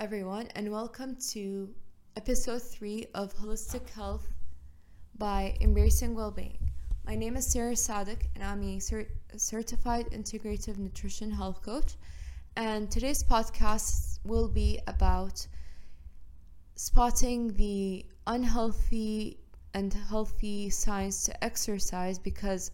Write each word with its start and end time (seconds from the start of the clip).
everyone, 0.00 0.48
and 0.54 0.72
welcome 0.72 1.14
to 1.14 1.68
episode 2.16 2.62
three 2.62 3.04
of 3.14 3.34
Holistic 3.34 3.90
Health 3.90 4.26
by 5.18 5.54
Embracing 5.60 6.14
Wellbeing. 6.14 6.56
My 7.04 7.14
name 7.14 7.36
is 7.36 7.46
Sarah 7.46 7.76
Sadik, 7.76 8.30
and 8.34 8.42
I'm 8.42 8.62
a 8.62 8.80
certified 9.36 10.06
integrative 10.06 10.78
nutrition 10.78 11.30
health 11.30 11.60
coach. 11.60 11.96
And 12.56 12.90
today's 12.90 13.22
podcast 13.22 14.20
will 14.24 14.48
be 14.48 14.80
about 14.86 15.46
spotting 16.76 17.52
the 17.58 18.06
unhealthy 18.26 19.38
and 19.74 19.92
healthy 19.92 20.70
signs 20.70 21.24
to 21.24 21.44
exercise 21.44 22.18
because 22.18 22.70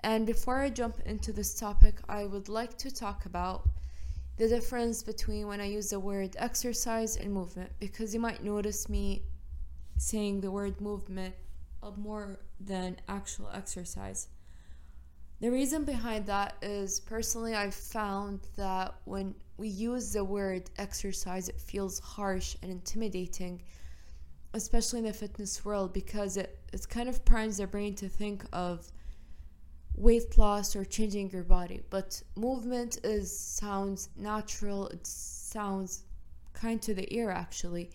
and 0.00 0.24
before 0.26 0.60
I 0.60 0.70
jump 0.70 1.00
into 1.04 1.30
this 1.30 1.54
topic, 1.54 2.00
I 2.08 2.24
would 2.24 2.48
like 2.48 2.78
to 2.78 2.90
talk 2.90 3.26
about 3.26 3.68
the 4.38 4.48
difference 4.48 5.02
between 5.02 5.48
when 5.48 5.60
I 5.60 5.66
use 5.66 5.90
the 5.90 6.00
word 6.00 6.36
exercise 6.38 7.16
and 7.16 7.32
movement 7.32 7.72
because 7.80 8.14
you 8.14 8.20
might 8.20 8.42
notice 8.42 8.88
me 8.88 9.22
saying 9.96 10.40
the 10.40 10.50
word 10.50 10.80
movement 10.80 11.34
more 11.96 12.38
than 12.60 12.96
actual 13.08 13.50
exercise. 13.52 14.28
The 15.40 15.50
reason 15.50 15.84
behind 15.84 16.26
that 16.26 16.56
is 16.62 17.00
personally, 17.00 17.54
I've 17.54 17.74
found 17.74 18.40
that 18.56 18.94
when 19.04 19.34
we 19.56 19.68
use 19.68 20.12
the 20.12 20.24
word 20.24 20.70
exercise, 20.78 21.48
it 21.48 21.60
feels 21.60 21.98
harsh 22.00 22.56
and 22.62 22.70
intimidating, 22.70 23.62
especially 24.54 25.00
in 25.00 25.04
the 25.04 25.12
fitness 25.12 25.64
world, 25.64 25.92
because 25.92 26.36
it, 26.36 26.58
it 26.72 26.88
kind 26.88 27.08
of 27.08 27.24
primes 27.24 27.58
the 27.58 27.66
brain 27.66 27.94
to 27.96 28.08
think 28.08 28.44
of 28.52 28.90
weight 29.98 30.38
loss 30.38 30.76
or 30.76 30.84
changing 30.84 31.28
your 31.30 31.42
body 31.42 31.80
but 31.90 32.22
movement 32.36 32.98
is 33.04 33.36
sounds 33.36 34.08
natural 34.16 34.86
it 34.88 35.06
sounds 35.06 36.04
kind 36.52 36.80
to 36.80 36.94
the 36.94 37.12
ear 37.14 37.30
actually 37.30 37.90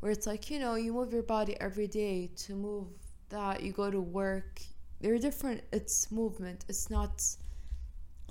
where 0.00 0.10
it's 0.10 0.26
like 0.26 0.50
you 0.50 0.58
know 0.58 0.74
you 0.74 0.92
move 0.92 1.12
your 1.12 1.22
body 1.22 1.56
every 1.60 1.86
day 1.86 2.30
to 2.36 2.54
move 2.54 2.88
that 3.28 3.62
you 3.62 3.72
go 3.72 3.90
to 3.90 4.00
work 4.00 4.60
they're 5.00 5.18
different 5.18 5.62
it's 5.72 6.10
movement 6.10 6.64
it's 6.68 6.90
not 6.90 7.22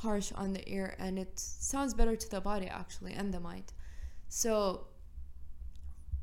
harsh 0.04 0.34
on 0.36 0.52
the 0.54 0.70
ear 0.70 0.96
and 1.00 1.18
it 1.18 1.40
sounds 1.40 1.94
better 1.94 2.16
to 2.16 2.30
the 2.30 2.42
body 2.42 2.68
actually 2.68 3.14
and 3.14 3.34
the 3.34 3.40
mind. 3.40 3.72
So 4.28 4.88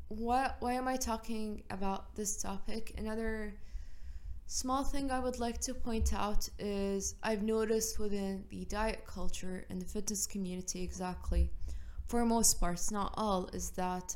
what 0.09 0.57
why 0.59 0.73
am 0.73 0.87
i 0.87 0.97
talking 0.97 1.63
about 1.69 2.15
this 2.15 2.37
topic? 2.41 2.93
Another 2.97 3.55
Small 4.53 4.83
thing 4.83 5.11
I 5.11 5.19
would 5.19 5.39
like 5.39 5.61
to 5.61 5.73
point 5.73 6.13
out 6.13 6.49
is 6.59 7.15
I've 7.23 7.41
noticed 7.41 7.99
within 7.99 8.43
the 8.49 8.65
diet 8.65 9.05
culture 9.07 9.65
and 9.69 9.81
the 9.81 9.85
fitness 9.85 10.27
community, 10.27 10.83
exactly, 10.83 11.49
for 12.09 12.25
most 12.25 12.59
parts, 12.59 12.91
not 12.91 13.13
all, 13.15 13.47
is 13.53 13.69
that 13.71 14.13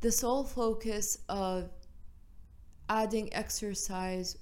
the 0.00 0.10
sole 0.10 0.42
focus 0.42 1.18
of 1.28 1.68
adding 2.88 3.28
exercise 3.34 4.38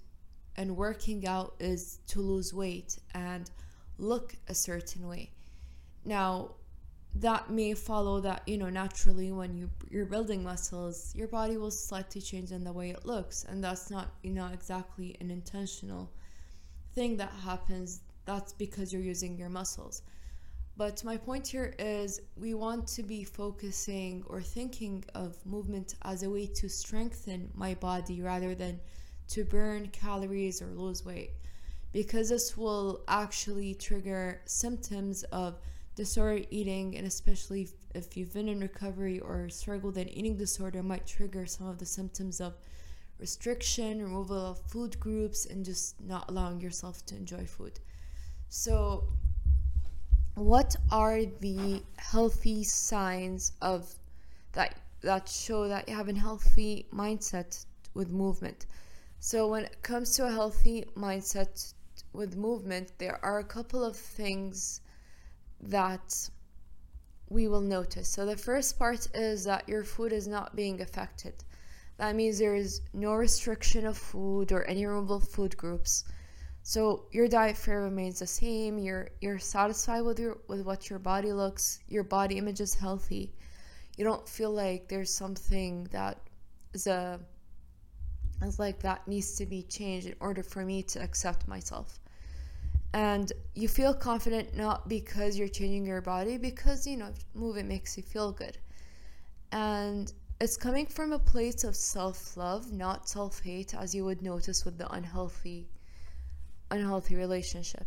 and 0.55 0.77
working 0.77 1.27
out 1.27 1.57
is 1.59 1.99
to 2.07 2.21
lose 2.21 2.55
weight 2.55 2.97
and 3.13 3.51
look 3.99 4.37
a 4.47 4.55
certain 4.55 5.09
way. 5.09 5.33
Now, 6.05 6.53
that 7.15 7.51
may 7.51 7.75
follow 7.75 8.21
that 8.21 8.43
you 8.47 8.57
know 8.57 8.71
naturally 8.71 9.33
when 9.33 9.57
you 9.57 9.69
you're 9.91 10.07
building 10.07 10.45
muscles 10.45 11.13
your 11.17 11.27
body 11.27 11.57
will 11.57 11.71
slightly 11.71 12.21
change 12.21 12.53
in 12.53 12.63
the 12.63 12.73
way 12.73 12.91
it 12.91 13.05
looks 13.05 13.45
and 13.49 13.63
that's 13.65 13.91
not 13.91 14.15
you 14.23 14.31
know 14.31 14.47
exactly 14.53 15.17
an 15.21 15.31
intentional 15.31 16.09
thing 16.95 17.17
that 17.17 17.33
happens. 17.45 18.01
That's 18.25 18.53
because 18.53 18.93
you're 18.93 19.03
using 19.03 19.37
your 19.39 19.49
muscles. 19.49 20.03
But 20.77 21.05
my 21.05 21.17
point 21.17 21.47
here 21.47 21.75
is 21.79 22.21
we 22.37 22.55
want 22.55 22.87
to 22.89 23.03
be 23.03 23.25
focusing 23.25 24.25
or 24.27 24.41
thinking 24.41 25.05
of 25.15 25.45
movement 25.45 25.95
as 26.03 26.23
a 26.23 26.31
way 26.31 26.47
to 26.47 26.69
strengthen 26.69 27.51
my 27.55 27.75
body 27.75 28.23
rather 28.23 28.55
than 28.55 28.81
to 29.29 29.45
burn 29.45 29.89
calories 29.89 30.63
or 30.63 30.67
lose 30.67 31.05
weight 31.05 31.33
because 31.93 32.31
this 32.31 32.57
will 32.57 33.03
actually 33.09 33.75
trigger 33.75 34.41
symptoms 34.47 35.23
of 35.25 35.59
disordered 35.95 36.47
eating, 36.51 36.97
and 36.97 37.07
especially 37.07 37.69
if 37.95 38.17
you've 38.17 38.33
been 38.33 38.49
in 38.49 38.61
recovery 38.61 39.21
or 39.21 39.49
struggled 39.49 39.97
an 39.97 40.09
eating 40.09 40.37
disorder, 40.37 40.83
might 40.83 41.07
trigger 41.07 41.47
some 41.47 41.67
of 41.67 41.79
the 41.79 41.87
symptoms 41.87 42.41
of 42.41 42.55
restriction, 43.19 44.03
removal 44.03 44.39
of 44.39 44.61
food 44.61 44.99
groups, 44.99 45.47
and 45.47 45.65
just 45.65 46.01
not 46.01 46.29
allowing 46.31 46.61
yourself 46.61 47.05
to 47.07 47.17
enjoy 47.17 47.45
food. 47.45 47.81
So, 48.49 49.09
what 50.35 50.77
are 50.91 51.25
the 51.25 51.83
healthy 51.97 52.65
signs 52.65 53.53
of 53.61 53.95
that 54.53 54.77
that 55.03 55.29
show 55.29 55.69
that 55.69 55.89
you 55.89 55.95
have 55.95 56.09
a 56.09 56.15
healthy 56.15 56.87
mindset 56.93 57.65
with 57.95 58.11
movement? 58.11 58.67
So, 59.19 59.49
when 59.49 59.65
it 59.65 59.83
comes 59.83 60.15
to 60.17 60.27
a 60.27 60.31
healthy 60.31 60.85
mindset 60.97 61.75
with 62.13 62.37
movement, 62.37 62.93
there 62.99 63.23
are 63.25 63.39
a 63.41 63.45
couple 63.45 63.85
of 63.85 63.97
things 63.97 64.81
that 65.63 66.31
we 67.29 67.49
will 67.49 67.61
notice. 67.61 68.09
So, 68.09 68.27
the 68.27 68.37
first 68.37 68.79
part 68.79 69.09
is 69.15 69.45
that 69.45 69.69
your 69.69 69.85
food 69.85 70.13
is 70.13 70.27
not 70.27 70.57
being 70.57 70.81
affected. 70.81 71.35
That 72.01 72.17
means 72.17 72.39
there 72.39 72.55
is 72.55 72.81
no 72.95 73.13
restriction 73.13 73.85
of 73.87 73.99
food 73.99 74.53
or 74.53 74.65
any 74.65 74.87
removable 74.87 75.21
food 75.21 75.57
groups. 75.57 76.05
So 76.63 77.07
your 77.11 77.29
diet 77.29 77.57
fare 77.57 77.83
remains 77.83 78.21
the 78.21 78.27
same. 78.27 78.79
You're 78.79 79.11
you're 79.21 79.39
satisfied 79.39 80.03
with 80.03 80.19
your 80.19 80.39
with 80.49 80.63
what 80.63 80.89
your 80.89 80.99
body 80.99 81.33
looks. 81.33 81.81
Your 81.89 82.05
body 82.05 82.39
image 82.39 82.61
is 82.61 82.75
healthy. 82.75 83.35
You 83.97 84.05
don't 84.05 84.29
feel 84.29 84.51
like 84.51 84.89
there's 84.89 85.13
something 85.13 85.85
that 85.91 86.19
is 86.73 86.87
a 86.87 87.21
is 88.43 88.59
like 88.59 88.81
that 88.81 89.07
needs 89.07 89.37
to 89.37 89.47
be 89.47 89.63
changed 89.63 90.07
in 90.07 90.15
order 90.21 90.43
for 90.43 90.65
me 90.65 90.83
to 90.85 91.03
accept 91.03 91.47
myself 91.47 92.01
and 92.93 93.33
you 93.55 93.69
feel 93.69 93.95
confident 93.95 94.57
not 94.57 94.89
because 94.89 95.39
you're 95.39 95.49
changing 95.49 95.87
your 95.87 96.01
body 96.01 96.39
because 96.39 96.87
you 96.87 96.97
know 96.97 97.13
moving 97.35 97.69
makes 97.69 97.97
you 97.97 98.03
feel 98.03 98.33
good. 98.33 98.59
And 99.53 100.13
it's 100.41 100.57
coming 100.57 100.87
from 100.87 101.13
a 101.13 101.19
place 101.19 101.65
of 101.65 101.77
self-love 101.77 102.73
not 102.73 103.09
self-hate 103.09 103.75
as 103.75 103.95
you 103.95 104.05
would 104.05 104.23
notice 104.23 104.65
with 104.65 104.79
the 104.79 104.91
unhealthy 104.93 105.69
unhealthy 106.71 107.15
relationship. 107.17 107.87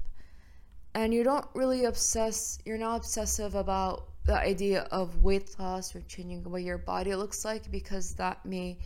And 0.96 1.14
you 1.14 1.24
don't 1.24 1.47
really 1.53 1.85
obsess 1.85 2.59
you're 2.66 2.78
not 2.78 2.97
obsessive 2.97 3.56
about 3.56 4.08
the 4.25 4.38
idea 4.38 4.88
of 4.91 5.22
weight 5.22 5.53
loss 5.59 5.94
or 5.96 6.02
changing 6.02 6.44
what 6.44 6.62
your 6.62 6.78
body 6.78 7.14
looks 7.14 7.44
like 7.44 7.70
because 7.72 8.14
that 8.14 8.46
may 8.46 8.78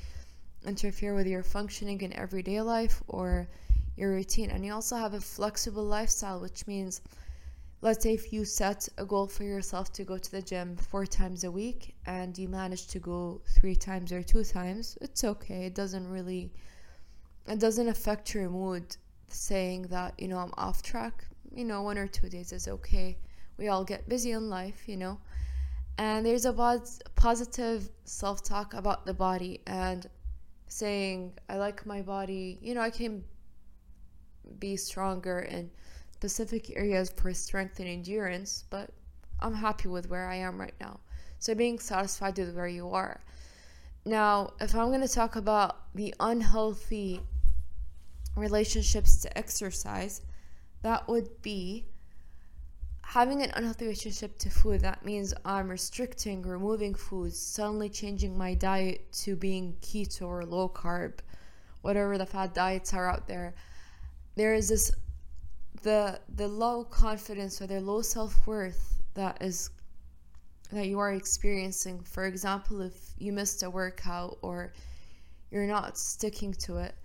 interfere 0.65 1.13
with 1.13 1.27
your 1.27 1.43
functioning 1.43 2.01
in 2.01 2.11
everyday 2.13 2.61
life 2.61 3.03
or 3.07 3.47
your 3.97 4.11
routine. 4.11 4.51
And 4.51 4.65
you 4.65 4.73
also 4.73 4.95
have 4.95 5.13
a 5.13 5.19
flexible 5.19 5.83
lifestyle 5.83 6.39
which 6.39 6.67
means 6.67 7.01
let's 7.81 8.03
say 8.03 8.13
if 8.13 8.31
you 8.33 8.45
set 8.45 8.87
a 8.97 9.05
goal 9.05 9.27
for 9.27 9.43
yourself 9.43 9.91
to 9.93 10.03
go 10.03 10.17
to 10.17 10.31
the 10.31 10.41
gym 10.41 10.75
four 10.77 11.05
times 11.05 11.43
a 11.43 11.51
week 11.51 11.95
and 12.05 12.37
you 12.37 12.47
manage 12.47 12.87
to 12.87 12.99
go 12.99 13.41
three 13.55 13.75
times 13.75 14.11
or 14.11 14.23
two 14.23 14.43
times 14.43 14.97
it's 15.01 15.23
okay. 15.23 15.65
It 15.65 15.75
doesn't 15.75 16.09
really 16.09 16.51
it 17.47 17.59
doesn't 17.59 17.87
affect 17.87 18.33
your 18.33 18.49
mood 18.49 18.95
saying 19.29 19.83
that 19.83 20.13
you 20.17 20.27
know 20.27 20.37
i'm 20.37 20.53
off 20.57 20.81
track. 20.81 21.25
You 21.53 21.65
know 21.65 21.81
one 21.81 21.97
or 21.97 22.07
two 22.07 22.29
days 22.29 22.51
is 22.51 22.67
okay. 22.67 23.17
We 23.57 23.67
all 23.67 23.83
get 23.83 24.07
busy 24.07 24.31
in 24.31 24.49
life 24.49 24.87
you 24.87 24.97
know. 24.97 25.19
And 25.99 26.23
there's 26.23 26.45
a 26.45 26.53
positive 27.15 27.89
self-talk 28.03 28.75
about 28.75 29.07
the 29.07 29.15
body 29.15 29.61
and 29.65 30.07
saying 30.67 31.33
i 31.49 31.57
like 31.57 31.85
my 31.85 32.01
body. 32.01 32.59
You 32.61 32.75
know 32.75 32.81
i 32.81 32.89
can 32.89 33.23
be 34.59 34.75
stronger 34.77 35.39
in 35.39 35.69
specific 36.11 36.75
areas 36.75 37.11
for 37.15 37.33
strength 37.33 37.79
and 37.79 37.87
endurance, 37.87 38.63
but 38.69 38.89
I'm 39.39 39.53
happy 39.53 39.87
with 39.87 40.09
where 40.09 40.27
I 40.27 40.35
am 40.35 40.59
right 40.59 40.73
now. 40.81 40.99
So 41.39 41.53
being 41.53 41.77
satisfied 41.77 42.37
with 42.39 42.55
where 42.55 42.67
you 42.67 42.89
are. 42.89 43.21
Now, 44.03 44.53
if 44.59 44.73
I'm 44.73 44.87
going 44.87 45.01
to 45.01 45.07
talk 45.07 45.35
about 45.35 45.93
the 45.93 46.15
unhealthy 46.19 47.21
relationships 48.35 49.17
to 49.17 49.37
exercise, 49.37 50.21
that 50.81 51.07
would 51.07 51.41
be 51.41 51.85
having 53.03 53.43
an 53.43 53.51
unhealthy 53.53 53.85
relationship 53.85 54.39
to 54.39 54.49
food. 54.49 54.81
That 54.81 55.05
means 55.05 55.33
I'm 55.45 55.69
restricting, 55.69 56.41
removing 56.41 56.95
foods, 56.95 57.37
suddenly 57.39 57.89
changing 57.89 58.35
my 58.35 58.55
diet 58.55 59.11
to 59.23 59.35
being 59.35 59.75
keto 59.81 60.23
or 60.23 60.45
low 60.45 60.67
carb, 60.67 61.19
whatever 61.81 62.17
the 62.17 62.25
fad 62.25 62.53
diets 62.53 62.93
are 62.93 63.09
out 63.09 63.27
there 63.27 63.53
there 64.37 64.53
is 64.53 64.69
this 64.69 64.91
the 65.81 66.19
the 66.35 66.47
low 66.47 66.83
confidence 66.83 67.61
or 67.61 67.67
the 67.67 67.81
low 67.81 68.01
self-worth 68.01 69.01
that 69.13 69.37
is 69.41 69.69
that 70.71 70.87
you 70.87 70.99
are 70.99 71.13
experiencing 71.13 71.99
for 72.01 72.25
example 72.25 72.81
if 72.81 72.93
you 73.17 73.33
missed 73.33 73.63
a 73.63 73.69
workout 73.69 74.37
or 74.41 74.73
you're 75.51 75.67
not 75.67 75.97
sticking 75.97 76.53
to 76.53 76.77
it 76.77 76.95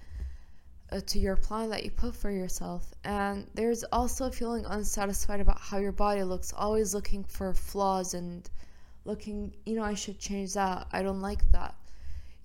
uh, 0.92 1.00
to 1.06 1.18
your 1.18 1.36
plan 1.36 1.70
that 1.70 1.84
you 1.84 1.90
put 1.90 2.14
for 2.14 2.30
yourself 2.30 2.94
and 3.04 3.46
there's 3.54 3.82
also 3.84 4.30
feeling 4.30 4.64
unsatisfied 4.66 5.40
about 5.40 5.60
how 5.60 5.78
your 5.78 5.92
body 5.92 6.22
looks 6.22 6.52
always 6.52 6.94
looking 6.94 7.24
for 7.24 7.52
flaws 7.54 8.14
and 8.14 8.50
looking, 9.04 9.52
you 9.66 9.74
know, 9.74 9.82
I 9.82 9.94
should 9.94 10.18
change 10.18 10.54
that. 10.54 10.86
I 10.92 11.02
don't 11.02 11.20
like 11.20 11.50
that. 11.52 11.74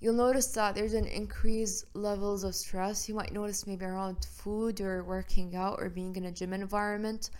You'll 0.00 0.14
notice 0.14 0.46
that 0.48 0.76
there's 0.76 0.94
an 0.94 1.06
increased 1.06 1.86
levels 1.94 2.44
of 2.44 2.54
stress. 2.54 3.08
You 3.08 3.16
might 3.16 3.32
notice 3.32 3.66
maybe 3.66 3.84
around 3.84 4.24
food 4.24 4.80
or 4.80 5.02
working 5.02 5.56
out 5.56 5.80
or 5.80 5.88
being 5.88 6.14
in 6.14 6.26
a 6.26 6.32
gym 6.32 6.52
environment. 6.52 7.30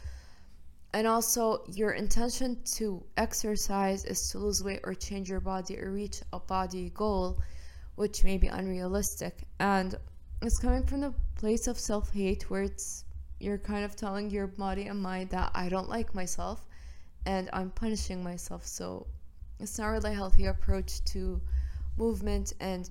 And 0.93 1.07
also, 1.07 1.65
your 1.73 1.93
intention 1.93 2.59
to 2.77 3.05
exercise 3.17 4.05
is 4.05 4.31
to 4.31 4.39
lose 4.39 4.65
weight 4.65 4.81
or 4.83 4.95
change 4.95 5.31
your 5.31 5.41
body 5.41 5.79
or 5.79 5.93
reach 5.93 6.21
a 6.33 6.41
body 6.41 6.91
goal, 6.95 7.41
which 7.95 8.25
may 8.25 8.39
be 8.39 8.49
unrealistic. 8.49 9.45
And 9.61 9.95
it's 10.43 10.59
coming 10.59 10.85
from 10.85 11.03
the 11.03 11.15
place 11.37 11.69
of 11.69 11.79
self 11.79 12.13
hate 12.13 12.51
where 12.51 12.63
it's 12.63 13.05
you're 13.39 13.59
kind 13.59 13.85
of 13.85 13.95
telling 13.95 14.31
your 14.31 14.49
body 14.49 14.89
and 14.89 15.01
mind 15.01 15.31
that 15.31 15.53
I 15.55 15.69
don't 15.69 15.89
like 15.89 16.13
myself 16.13 16.67
and 17.25 17.49
I'm 17.53 17.71
punishing 17.71 18.25
myself. 18.25 18.67
So 18.67 19.07
it's 19.61 19.79
not 19.79 19.89
really 19.89 20.11
a 20.11 20.15
healthy 20.15 20.47
approach 20.47 21.05
to 21.13 21.41
movement 21.99 22.53
and 22.61 22.89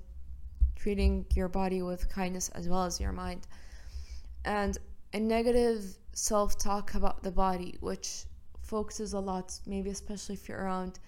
treating 0.76 1.26
your 1.36 1.48
body 1.48 1.82
with 1.82 2.10
kindness 2.10 2.50
as 2.50 2.68
well 2.68 2.84
as 2.84 3.00
your 3.00 3.12
mind. 3.12 3.48
And 4.46 4.78
a 5.14 5.20
negative 5.20 5.84
self 6.14 6.58
talk 6.58 6.96
about 6.96 7.24
the 7.24 7.32
body, 7.32 7.78
which 7.80 8.26
focuses 8.62 9.14
a 9.14 9.20
lot, 9.20 9.60
maybe 9.66 9.90
especially 9.90 10.36
if 10.36 10.48
you're 10.48 10.62
around 10.62 11.00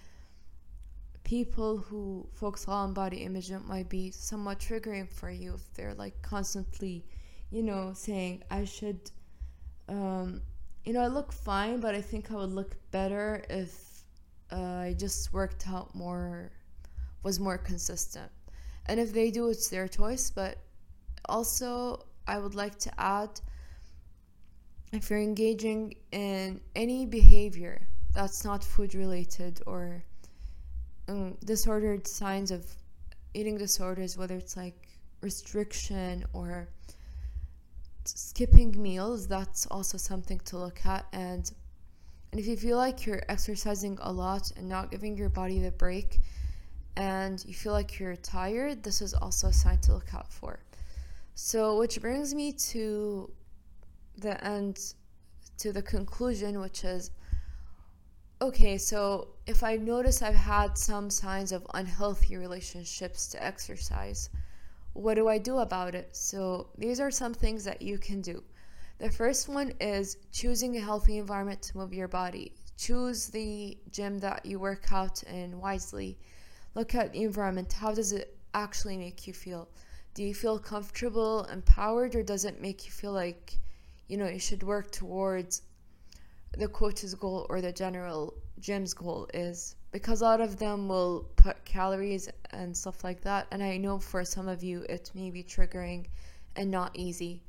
people 1.24 1.78
who 1.78 2.28
focus 2.34 2.68
on 2.68 2.94
body 2.94 3.18
image, 3.18 3.51
it 3.51 3.66
might 3.66 3.90
be 3.90 4.10
somewhat 4.12 4.60
triggering 4.60 5.07
for 5.07 5.30
you 5.30 5.54
if 5.54 5.74
they're 5.74 5.94
like 5.94 6.19
constantly, 6.22 7.06
you 7.51 7.62
know, 7.62 7.92
saying, 7.94 8.44
I 8.50 8.66
should 8.66 9.12
um, 9.90 10.42
you 10.86 10.94
know, 10.94 11.01
I 11.01 11.07
look 11.07 11.31
fine, 11.31 11.80
but 11.80 11.96
I 11.96 12.01
think 12.01 12.31
I 12.31 12.36
would 12.36 12.51
look 12.51 12.75
better 12.92 13.44
if 13.50 14.04
uh, 14.51 14.56
I 14.56 14.96
just 14.98 15.34
worked 15.34 15.68
out 15.68 15.94
more, 15.94 16.51
was 17.24 17.39
more 17.39 17.57
consistent. 17.57 18.31
And 18.88 19.00
if 19.00 19.13
they 19.13 19.31
do, 19.31 19.50
it's 19.50 19.69
their 19.69 19.88
choice. 19.88 20.31
But 20.31 20.57
also, 21.25 22.06
I 22.27 22.39
would 22.39 22.56
like 22.56 22.77
to 22.80 22.92
add 23.00 23.39
if 24.92 25.10
you're 25.10 25.19
engaging 25.19 25.95
in 26.12 26.60
any 26.75 27.06
behavior 27.06 27.81
that's 28.13 28.44
not 28.44 28.63
food 28.63 28.95
related 28.95 29.62
or 29.68 30.04
um, 31.07 31.38
disordered 31.45 32.07
signs 32.07 32.50
of 32.51 32.66
eating 33.33 33.57
disorders, 33.57 34.18
whether 34.18 34.36
it's 34.36 34.57
like 34.57 34.88
restriction 35.22 36.25
or 36.33 36.68
skipping 38.06 38.81
meals 38.81 39.27
that's 39.27 39.68
also 39.68 39.98
something 39.98 40.39
to 40.39 40.57
look 40.57 40.83
at 40.86 41.06
and 41.13 41.51
and 42.31 42.39
if 42.39 42.48
you 42.48 42.56
feel 42.56 42.77
like 42.77 43.06
you're 43.06 43.24
exercising 43.27 43.98
a 44.01 44.12
lot 44.12 44.51
and 44.56 44.68
not 44.68 44.92
giving 44.92 45.18
your 45.18 45.30
body 45.30 45.60
the 45.60 45.72
break 45.72 46.19
and 46.95 47.44
you 47.45 47.53
feel 47.53 47.74
like 47.74 48.00
you're 48.00 48.15
tired 48.15 48.83
this 48.83 49.01
is 49.01 49.13
also 49.13 49.47
a 49.47 49.53
sign 49.53 49.77
to 49.80 49.94
look 49.94 50.13
out 50.13 50.31
for 50.31 50.59
so 51.36 51.77
which 51.77 52.01
brings 52.01 52.33
me 52.33 52.51
to 52.51 53.31
the 54.18 54.44
end 54.44 54.94
to 55.57 55.71
the 55.71 55.81
conclusion 55.81 56.59
which 56.59 56.83
is 56.83 57.12
okay 58.41 58.77
so 58.77 59.27
if 59.47 59.63
i 59.63 59.75
notice 59.75 60.21
i've 60.21 60.36
had 60.36 60.77
some 60.77 61.09
signs 61.09 61.51
of 61.51 61.65
unhealthy 61.74 62.38
relationships 62.38 63.27
to 63.27 63.44
exercise 63.44 64.30
what 64.94 65.15
do 65.15 65.27
I 65.27 65.38
do 65.38 65.59
about 65.59 65.95
it? 65.95 66.15
So, 66.15 66.69
these 66.77 67.00
are 67.00 67.12
some 67.12 67.33
things 67.33 67.63
that 67.63 67.81
you 67.81 67.97
can 67.97 68.21
do. 68.21 68.44
The 68.97 69.09
first 69.09 69.47
one 69.47 69.74
is 69.80 70.18
choosing 70.31 70.75
a 70.75 70.81
healthy 70.81 71.18
environment 71.18 71.62
to 71.63 71.77
move 71.77 71.94
your 71.94 72.07
body. 72.07 72.53
Choose 72.77 73.27
the 73.27 73.77
gym 73.91 74.19
that 74.19 74.45
you 74.45 74.59
work 74.59 74.91
out 74.91 75.24
in 75.24 75.59
wisely. 75.59 76.18
Look 76.75 76.95
at 76.95 77.13
the 77.13 77.24
environment. 77.24 77.74
How 77.74 77.94
does 77.94 78.12
it 78.12 78.38
actually 78.54 78.98
make 78.98 79.27
you 79.27 79.33
feel? 79.33 79.68
Do 80.13 80.24
you 80.24 80.33
feel 80.33 80.60
comfortable, 80.60 81.45
empowered, 81.45 82.16
or 82.16 82.24
does 82.24 82.45
it 82.45 82.62
make 82.62 82.86
you 82.86 82.92
feel 82.92 83.12
like, 83.12 83.57
you 84.07 84.18
know, 84.18 84.27
you 84.27 84.39
should 84.39 84.63
work 84.63 84.92
towards 84.92 85.62
the 86.57 86.68
coach's 86.68 87.13
goal 87.16 87.45
or 87.50 87.62
the 87.62 87.71
general 87.71 88.33
gym's 88.60 88.94
goal 88.94 89.27
is? 89.33 89.75
because 89.92 90.21
a 90.21 90.24
lot 90.24 90.42
of 90.42 90.57
them 90.60 90.88
will 90.88 91.25
put 91.36 91.63
calories 91.66 92.30
and 92.51 92.75
stuff 92.75 93.04
like 93.04 93.22
that 93.22 93.48
and 93.51 93.63
i 93.63 93.77
know 93.77 93.98
for 93.98 94.24
some 94.24 94.48
of 94.48 94.63
you 94.63 94.86
it 94.89 95.12
may 95.13 95.30
be 95.30 95.44
triggering 95.44 96.06
and 96.56 96.69
not 96.69 96.92
easy 96.95 97.42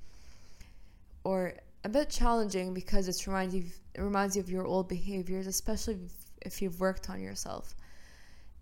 or 1.25 1.55
a 1.85 1.89
bit 1.89 2.09
challenging 2.09 2.73
because 2.73 3.09
it 3.09 3.27
reminds 3.27 3.55
you 3.55 3.65
it 3.95 4.01
reminds 4.01 4.37
you 4.37 4.43
of 4.43 4.51
your 4.51 4.67
old 4.67 4.89
behaviors 4.89 5.47
especially 5.47 5.99
if 6.43 6.63
you've 6.63 6.81
worked 6.81 7.11
on 7.11 7.21
yourself 7.21 7.75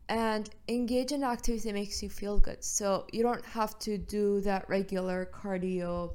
and 0.09 0.51
engage 0.69 1.13
in 1.13 1.23
activity 1.23 1.69
that 1.69 1.75
makes 1.75 2.03
you 2.03 2.09
feel 2.09 2.39
good 2.39 2.63
so 2.65 3.07
you 3.13 3.23
don't 3.23 3.45
have 3.45 3.79
to 3.79 3.99
do 3.99 4.41
that 4.41 4.69
regular 4.69 5.29
cardio 5.33 6.13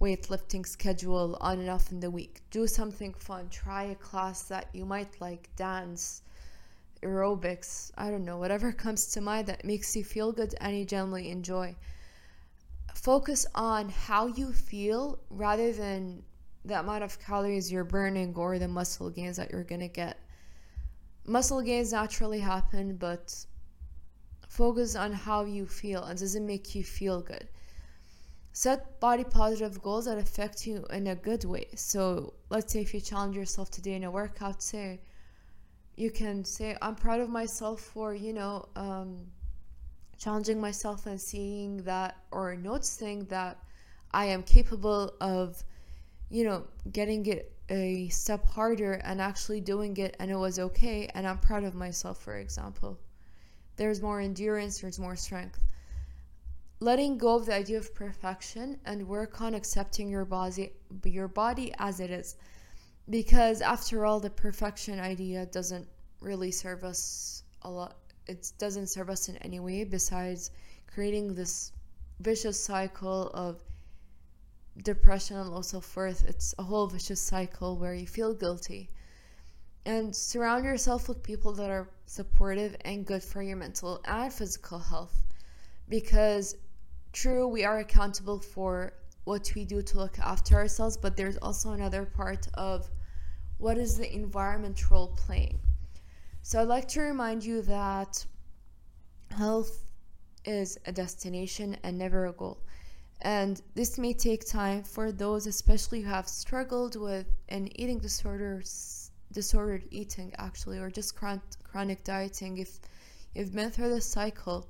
weightlifting 0.00 0.66
schedule 0.66 1.36
on 1.40 1.58
and 1.58 1.70
off 1.70 1.90
in 1.90 2.00
the 2.00 2.10
week 2.10 2.40
do 2.50 2.66
something 2.66 3.12
fun 3.14 3.48
try 3.48 3.84
a 3.84 3.94
class 3.94 4.42
that 4.42 4.68
you 4.72 4.84
might 4.84 5.20
like 5.20 5.48
dance 5.56 6.22
aerobics, 7.04 7.92
I 7.96 8.10
don't 8.10 8.24
know, 8.24 8.38
whatever 8.38 8.72
comes 8.84 9.06
to 9.12 9.20
mind 9.20 9.46
that 9.46 9.64
makes 9.64 9.94
you 9.94 10.02
feel 10.02 10.32
good 10.32 10.54
and 10.60 10.76
you 10.76 10.84
generally 10.84 11.30
enjoy. 11.30 11.76
Focus 12.94 13.46
on 13.54 13.90
how 13.90 14.26
you 14.26 14.52
feel 14.52 15.18
rather 15.30 15.72
than 15.72 16.22
the 16.64 16.80
amount 16.80 17.04
of 17.04 17.20
calories 17.20 17.70
you're 17.70 17.84
burning 17.84 18.34
or 18.34 18.58
the 18.58 18.68
muscle 18.68 19.10
gains 19.10 19.36
that 19.36 19.50
you're 19.50 19.64
gonna 19.64 19.88
get. 19.88 20.18
Muscle 21.26 21.62
gains 21.62 21.92
naturally 21.92 22.40
happen, 22.40 22.96
but 22.96 23.46
focus 24.48 24.94
on 24.94 25.12
how 25.12 25.44
you 25.44 25.66
feel 25.66 26.04
and 26.04 26.18
does 26.18 26.34
it 26.34 26.42
make 26.42 26.74
you 26.74 26.84
feel 26.84 27.20
good. 27.20 27.48
Set 28.52 29.00
body 29.00 29.24
positive 29.24 29.82
goals 29.82 30.04
that 30.04 30.18
affect 30.18 30.66
you 30.66 30.86
in 30.90 31.08
a 31.08 31.14
good 31.16 31.44
way. 31.44 31.66
So, 31.74 32.34
let's 32.50 32.72
say 32.72 32.80
if 32.80 32.94
you 32.94 33.00
challenge 33.00 33.36
yourself 33.36 33.70
today 33.70 33.94
in 33.94 34.04
a 34.04 34.10
workout, 34.10 34.62
say, 34.62 35.00
you 35.96 36.10
can 36.10 36.44
say 36.44 36.76
i'm 36.82 36.94
proud 36.94 37.20
of 37.20 37.28
myself 37.28 37.80
for 37.80 38.14
you 38.14 38.32
know 38.32 38.68
um, 38.76 39.26
challenging 40.18 40.60
myself 40.60 41.06
and 41.06 41.20
seeing 41.20 41.78
that 41.78 42.16
or 42.30 42.56
noticing 42.56 43.24
that 43.26 43.58
i 44.12 44.24
am 44.24 44.42
capable 44.42 45.12
of 45.20 45.62
you 46.30 46.44
know 46.44 46.64
getting 46.92 47.24
it 47.26 47.53
a 47.68 48.08
step 48.08 48.44
harder 48.44 48.94
and 48.94 49.20
actually 49.20 49.60
doing 49.60 49.96
it 49.96 50.16
and 50.18 50.30
it 50.30 50.36
was 50.36 50.58
okay 50.58 51.08
and 51.14 51.26
i'm 51.26 51.38
proud 51.38 51.64
of 51.64 51.74
myself 51.74 52.22
for 52.22 52.36
example. 52.36 52.98
There's 53.76 54.02
more 54.02 54.20
endurance 54.20 54.80
there's 54.80 54.98
more 54.98 55.16
strength. 55.16 55.60
Letting 56.80 57.18
go 57.18 57.36
of 57.36 57.46
the 57.46 57.54
idea 57.54 57.78
of 57.78 57.94
perfection 57.94 58.78
and 58.84 59.08
work 59.08 59.40
on 59.40 59.54
accepting 59.54 60.08
your 60.10 60.24
body 60.24 60.72
your 61.04 61.28
body 61.28 61.72
as 61.78 62.00
it 62.00 62.10
is. 62.10 62.36
Because 63.08 63.60
after 63.60 64.04
all 64.04 64.20
the 64.20 64.30
perfection 64.30 65.00
idea 65.00 65.46
doesn't 65.46 65.88
really 66.20 66.50
serve 66.50 66.84
us 66.84 67.42
a 67.62 67.70
lot 67.70 67.96
it 68.26 68.52
doesn't 68.58 68.86
serve 68.86 69.10
us 69.10 69.28
in 69.28 69.36
any 69.38 69.60
way 69.60 69.84
besides 69.84 70.50
creating 70.86 71.34
this 71.34 71.72
vicious 72.20 72.58
cycle 72.58 73.30
of 73.34 73.62
depression 74.82 75.36
and 75.36 75.50
low 75.50 75.62
self-worth 75.62 76.24
it's 76.28 76.54
a 76.58 76.62
whole 76.62 76.86
vicious 76.86 77.20
cycle 77.20 77.76
where 77.76 77.94
you 77.94 78.06
feel 78.06 78.34
guilty 78.34 78.88
and 79.86 80.14
surround 80.14 80.64
yourself 80.64 81.08
with 81.08 81.22
people 81.22 81.52
that 81.52 81.70
are 81.70 81.88
supportive 82.06 82.74
and 82.84 83.06
good 83.06 83.22
for 83.22 83.42
your 83.42 83.56
mental 83.56 84.00
and 84.06 84.32
physical 84.32 84.78
health 84.78 85.22
because 85.88 86.56
true 87.12 87.46
we 87.46 87.64
are 87.64 87.78
accountable 87.78 88.40
for 88.40 88.92
what 89.24 89.52
we 89.54 89.64
do 89.64 89.80
to 89.80 89.98
look 89.98 90.18
after 90.18 90.56
ourselves 90.56 90.96
but 90.96 91.16
there's 91.16 91.36
also 91.38 91.72
another 91.72 92.04
part 92.04 92.48
of 92.54 92.90
what 93.58 93.78
is 93.78 93.96
the 93.96 94.12
environment 94.12 94.90
role 94.90 95.08
playing? 95.16 95.58
So 96.42 96.60
I'd 96.60 96.68
like 96.68 96.88
to 96.88 97.00
remind 97.00 97.44
you 97.44 97.62
that 97.62 98.24
health 99.30 99.90
is 100.44 100.78
a 100.86 100.92
destination 100.92 101.76
and 101.82 101.96
never 101.96 102.26
a 102.26 102.32
goal. 102.32 102.58
And 103.24 103.62
this 103.74 103.96
may 103.96 104.12
take 104.12 104.46
time 104.46 104.82
for 104.82 105.10
those, 105.10 105.46
especially 105.46 106.02
who 106.02 106.10
have 106.10 106.28
struggled 106.28 106.94
with 106.94 107.26
an 107.48 107.68
eating 107.74 107.98
disorders, 107.98 109.10
disordered 109.32 109.84
eating, 109.90 110.34
actually, 110.36 110.78
or 110.78 110.90
just 110.90 111.16
chronic 111.16 112.04
dieting. 112.04 112.58
If 112.58 112.78
you've 113.34 113.54
been 113.54 113.70
through 113.70 113.88
this 113.88 114.04
cycle, 114.04 114.68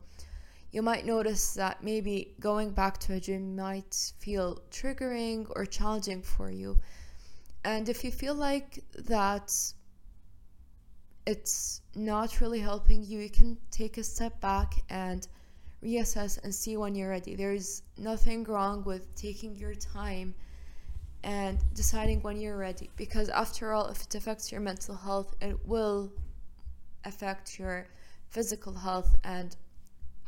you 0.70 0.82
might 0.82 1.04
notice 1.04 1.54
that 1.54 1.82
maybe 1.82 2.36
going 2.38 2.70
back 2.70 2.98
to 2.98 3.14
a 3.14 3.20
gym 3.20 3.56
might 3.56 4.12
feel 4.20 4.62
triggering 4.70 5.50
or 5.56 5.66
challenging 5.66 6.22
for 6.22 6.48
you. 6.48 6.78
And 7.64 7.88
if 7.88 8.04
you 8.04 8.12
feel 8.12 8.36
like 8.36 8.84
that 9.06 9.52
it's 11.26 11.80
not 11.96 12.40
really 12.40 12.60
helping 12.60 13.02
you, 13.02 13.18
you 13.18 13.30
can 13.30 13.58
take 13.72 13.98
a 13.98 14.04
step 14.04 14.40
back 14.40 14.74
and 14.88 15.26
reassess 15.84 16.38
and 16.42 16.54
see 16.54 16.76
when 16.76 16.94
you're 16.94 17.10
ready. 17.10 17.34
There's 17.34 17.82
nothing 17.98 18.44
wrong 18.44 18.84
with 18.84 19.14
taking 19.14 19.54
your 19.54 19.74
time 19.74 20.34
and 21.22 21.58
deciding 21.74 22.22
when 22.22 22.40
you're 22.40 22.56
ready 22.56 22.90
because 22.96 23.28
after 23.30 23.72
all 23.72 23.88
if 23.88 24.02
it 24.02 24.14
affects 24.14 24.52
your 24.52 24.60
mental 24.60 24.94
health 24.94 25.34
it 25.40 25.58
will 25.66 26.12
affect 27.04 27.58
your 27.58 27.86
physical 28.28 28.74
health. 28.74 29.14
And 29.24 29.54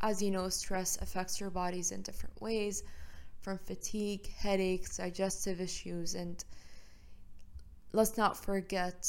as 0.00 0.22
you 0.22 0.30
know, 0.30 0.48
stress 0.48 0.96
affects 1.00 1.40
your 1.40 1.50
bodies 1.50 1.90
in 1.90 2.02
different 2.02 2.40
ways 2.40 2.82
from 3.40 3.58
fatigue, 3.58 4.26
headaches, 4.32 4.96
digestive 4.96 5.60
issues, 5.60 6.14
and 6.14 6.44
let's 7.92 8.16
not 8.16 8.36
forget 8.36 9.08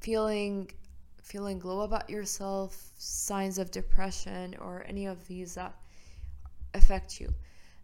feeling 0.00 0.70
feeling 1.22 1.60
low 1.60 1.80
about 1.80 2.10
yourself, 2.10 2.92
signs 2.98 3.58
of 3.58 3.70
depression, 3.70 4.56
or 4.60 4.84
any 4.86 5.06
of 5.06 5.26
these 5.26 5.54
that 5.54 5.74
affect 6.74 7.20
you. 7.20 7.32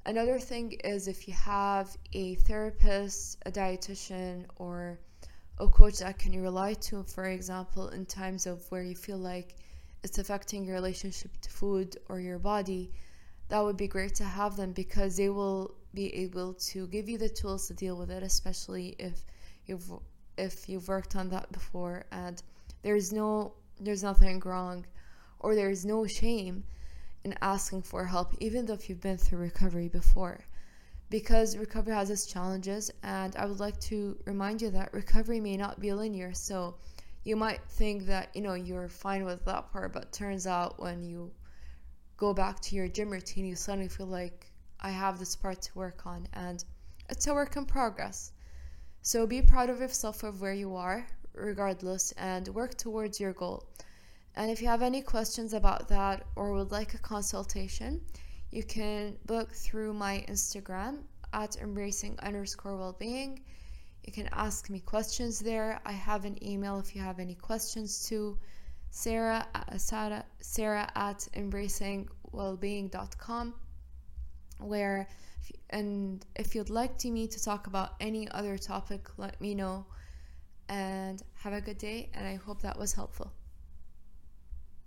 Another 0.05 0.39
thing 0.39 0.73
is 0.85 1.09
if 1.09 1.27
you 1.27 1.35
have 1.35 1.97
a 2.13 2.37
therapist, 2.37 3.39
a 3.45 3.51
dietitian, 3.51 4.45
or 4.57 4.99
a 5.59 5.67
coach 5.69 5.99
that 5.99 6.19
can 6.19 6.33
you 6.33 6.43
rely 6.43 6.75
to, 6.75 7.03
for 7.03 7.25
example, 7.25 7.89
in 7.89 8.07
times 8.07 8.47
of 8.47 8.71
where 8.71 8.83
you 8.83 8.95
feel 8.95 9.19
like 9.19 9.57
it's 10.03 10.19
affecting 10.19 10.65
your 10.65 10.75
relationship 10.75 11.31
to 11.41 11.51
food 11.51 11.97
or 12.09 12.21
your 12.21 12.39
body, 12.39 12.93
that 13.49 13.61
would 13.61 13.77
be 13.77 13.89
great 13.89 14.15
to 14.15 14.25
have 14.25 14.57
them 14.57 14.73
because 14.73 15.17
they 15.17 15.29
will 15.29 15.75
be 15.95 16.15
able 16.15 16.55
to 16.55 16.87
give 16.89 17.09
you 17.09 17.19
the 17.19 17.29
tools 17.29 17.67
to 17.69 17.75
deal 17.75 17.97
with 17.97 18.11
it, 18.11 18.23
especially 18.23 18.95
if 18.99 19.25
you've 19.67 19.91
if 20.37 20.69
you've 20.69 20.87
worked 20.87 21.17
on 21.17 21.31
that 21.31 21.51
before 21.51 22.05
and 22.13 22.43
there's 22.87 23.13
no 23.13 23.53
there's 23.81 24.05
nothing 24.05 24.41
wrong 24.45 24.87
or 25.41 25.57
there's 25.57 25.85
no 25.85 26.07
shame 26.07 26.63
in 27.25 27.35
asking 27.43 27.83
for 27.83 28.05
help 28.05 28.33
even 28.39 28.65
though 28.65 28.75
if 28.75 28.89
you've 28.89 29.01
been 29.01 29.19
through 29.19 29.41
recovery 29.41 29.89
before. 29.89 30.39
Because 31.11 31.57
recovery 31.57 31.95
has 31.95 32.11
its 32.11 32.27
challenges 32.27 32.93
and 33.03 33.35
i 33.35 33.45
would 33.45 33.59
like 33.59 33.79
to 33.91 34.17
remind 34.25 34.63
you 34.63 34.71
that 34.71 34.95
recovery 34.95 35.41
may 35.41 35.57
not 35.57 35.81
be 35.81 35.93
linear. 35.93 36.33
So 36.33 36.77
you 37.25 37.35
might 37.35 37.61
think 37.71 38.07
that 38.07 38.27
you 38.37 38.43
know 38.43 38.55
you're 38.55 38.89
fine 38.89 39.25
with 39.25 39.45
that 39.47 39.73
part 39.73 39.93
but 39.93 40.13
turns 40.13 40.47
out 40.47 40.79
when 40.79 41.03
you 41.03 41.33
go 42.17 42.33
back 42.33 42.61
to 42.61 42.77
your 42.77 42.87
gym 42.87 43.11
routine 43.11 43.47
you 43.47 43.57
suddenly 43.57 43.89
feel 43.89 44.07
like 44.07 44.53
i 44.79 44.91
have 44.91 45.19
this 45.19 45.35
part 45.35 45.61
to 45.61 45.73
work 45.75 46.07
on 46.07 46.29
and 46.35 46.65
it's 47.11 47.27
a 47.27 47.35
work 47.35 47.57
in 47.57 47.67
progress. 47.67 48.31
So 49.03 49.27
be 49.27 49.43
proud 49.43 49.71
of 49.71 49.81
yourself 49.81 50.23
of 50.23 50.41
where 50.41 50.59
you 50.65 50.77
are 50.77 51.07
regardless 51.37 52.13
and 52.13 52.49
work 52.49 52.77
towards 52.77 53.21
your 53.21 53.33
goal. 53.33 53.65
And 54.35 54.51
if 54.51 54.61
you 54.61 54.69
have 54.69 54.83
any 54.83 55.03
questions 55.03 55.53
about 55.53 55.89
that 55.89 56.27
or 56.37 56.53
would 56.53 56.71
like 56.71 56.95
a 56.95 56.99
consultation, 56.99 58.01
you 58.51 58.63
can 58.63 59.17
book 59.27 59.53
through 59.53 59.93
my 59.95 60.25
Instagram 60.29 61.03
at 61.33 61.57
embracing 61.57 62.17
underscore 62.21 62.77
wellbeing. 62.77 63.41
You 64.05 64.13
can 64.13 64.29
ask 64.33 64.71
me 64.71 64.79
questions 64.81 65.41
there. 65.41 65.81
I 65.85 65.93
have 65.93 66.25
an 66.25 66.43
email 66.45 66.79
if 66.79 66.95
you 66.95 67.03
have 67.03 67.19
any 67.19 67.35
questions 67.35 68.07
to 68.09 68.39
Sarah, 68.91 69.47
uh, 69.55 69.79
Sarah, 69.79 70.25
Sarah 70.41 70.89
at 70.95 71.27
embracingwellbeing.com 71.35 73.55
where 74.59 75.09
and 75.71 76.25
if 76.35 76.55
you'd 76.55 76.71
like 76.71 76.97
to 76.99 77.11
me 77.11 77.27
to 77.29 77.43
talk 77.43 77.67
about 77.67 77.95
any 78.01 78.29
other 78.31 78.57
topic 78.57 79.09
let 79.17 79.41
me 79.41 79.55
know 79.55 79.87
and 80.69 81.23
have 81.35 81.53
a 81.53 81.61
good 81.61 81.79
day. 81.79 82.11
And 82.15 82.27
I 82.27 82.37
hope 82.37 82.63
that 82.63 82.79
was 82.79 82.93
helpful. 82.95 83.33